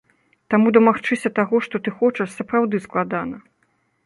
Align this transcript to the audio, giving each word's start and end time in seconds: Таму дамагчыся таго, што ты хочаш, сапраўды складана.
Таму 0.53 0.71
дамагчыся 0.77 1.31
таго, 1.39 1.59
што 1.67 1.83
ты 1.89 1.93
хочаш, 1.99 2.35
сапраўды 2.39 2.81
складана. 2.89 3.37